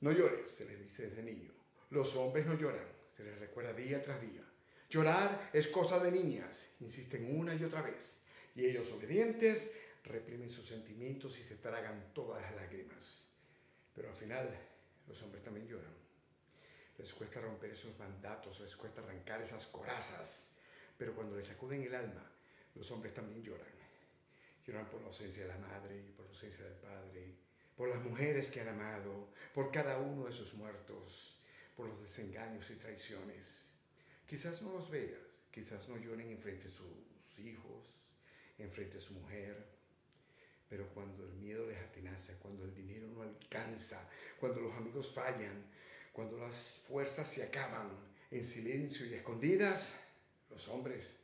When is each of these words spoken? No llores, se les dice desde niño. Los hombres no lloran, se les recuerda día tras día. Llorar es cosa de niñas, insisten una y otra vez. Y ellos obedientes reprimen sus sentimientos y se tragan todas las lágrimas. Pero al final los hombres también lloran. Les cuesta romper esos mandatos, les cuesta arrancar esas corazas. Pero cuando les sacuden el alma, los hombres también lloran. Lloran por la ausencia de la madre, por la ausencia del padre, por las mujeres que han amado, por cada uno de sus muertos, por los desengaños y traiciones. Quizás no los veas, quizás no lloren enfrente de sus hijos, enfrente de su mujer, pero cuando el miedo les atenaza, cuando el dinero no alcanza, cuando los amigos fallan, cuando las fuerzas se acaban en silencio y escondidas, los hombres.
No 0.00 0.12
llores, 0.12 0.48
se 0.48 0.64
les 0.64 0.80
dice 0.80 1.08
desde 1.08 1.22
niño. 1.22 1.50
Los 1.90 2.16
hombres 2.16 2.46
no 2.46 2.54
lloran, 2.54 2.86
se 3.14 3.24
les 3.24 3.38
recuerda 3.38 3.72
día 3.72 4.02
tras 4.02 4.20
día. 4.20 4.42
Llorar 4.88 5.50
es 5.52 5.68
cosa 5.68 6.02
de 6.02 6.10
niñas, 6.10 6.66
insisten 6.80 7.38
una 7.38 7.54
y 7.54 7.64
otra 7.64 7.82
vez. 7.82 8.22
Y 8.54 8.64
ellos 8.64 8.90
obedientes 8.92 9.72
reprimen 10.04 10.50
sus 10.50 10.66
sentimientos 10.66 11.38
y 11.38 11.42
se 11.42 11.56
tragan 11.56 12.12
todas 12.14 12.40
las 12.42 12.54
lágrimas. 12.56 13.26
Pero 13.94 14.08
al 14.08 14.16
final 14.16 14.48
los 15.06 15.22
hombres 15.22 15.44
también 15.44 15.68
lloran. 15.68 15.94
Les 16.98 17.12
cuesta 17.12 17.40
romper 17.40 17.70
esos 17.70 17.98
mandatos, 17.98 18.60
les 18.60 18.76
cuesta 18.76 19.02
arrancar 19.02 19.42
esas 19.42 19.66
corazas. 19.66 20.58
Pero 20.96 21.14
cuando 21.14 21.36
les 21.36 21.46
sacuden 21.46 21.82
el 21.82 21.94
alma, 21.94 22.30
los 22.74 22.90
hombres 22.90 23.14
también 23.14 23.42
lloran. 23.42 23.66
Lloran 24.66 24.88
por 24.88 25.00
la 25.00 25.06
ausencia 25.06 25.42
de 25.42 25.48
la 25.48 25.58
madre, 25.58 26.12
por 26.16 26.26
la 26.26 26.30
ausencia 26.30 26.64
del 26.64 26.74
padre, 26.74 27.34
por 27.80 27.88
las 27.88 28.04
mujeres 28.04 28.50
que 28.50 28.60
han 28.60 28.68
amado, 28.68 29.30
por 29.54 29.72
cada 29.72 29.98
uno 29.98 30.26
de 30.26 30.32
sus 30.34 30.52
muertos, 30.52 31.40
por 31.74 31.88
los 31.88 32.02
desengaños 32.02 32.70
y 32.70 32.74
traiciones. 32.74 33.70
Quizás 34.28 34.60
no 34.60 34.74
los 34.74 34.90
veas, 34.90 35.18
quizás 35.50 35.88
no 35.88 35.96
lloren 35.96 36.28
enfrente 36.28 36.64
de 36.64 36.74
sus 36.74 37.38
hijos, 37.38 37.82
enfrente 38.58 38.96
de 38.96 39.00
su 39.00 39.14
mujer, 39.14 39.64
pero 40.68 40.90
cuando 40.90 41.24
el 41.24 41.32
miedo 41.32 41.66
les 41.66 41.78
atenaza, 41.78 42.34
cuando 42.38 42.64
el 42.64 42.74
dinero 42.74 43.06
no 43.08 43.22
alcanza, 43.22 44.06
cuando 44.38 44.60
los 44.60 44.74
amigos 44.74 45.10
fallan, 45.14 45.64
cuando 46.12 46.36
las 46.36 46.84
fuerzas 46.86 47.26
se 47.32 47.44
acaban 47.44 47.88
en 48.30 48.44
silencio 48.44 49.06
y 49.06 49.14
escondidas, 49.14 49.98
los 50.50 50.68
hombres. 50.68 51.19